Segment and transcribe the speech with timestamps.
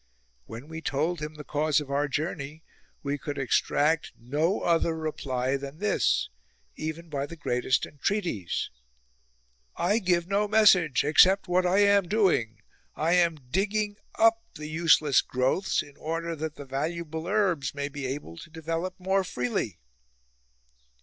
[0.47, 2.63] When we told him the cause of our journey
[3.03, 6.27] we could extract no other reply than this,
[6.75, 8.71] even by the greatest entreaties:
[9.23, 12.61] * I give no message, except— what I am doing!
[12.95, 18.07] I am digging up the useless growths in order that the valuable herbs may be
[18.07, 19.77] able to develop more freely.'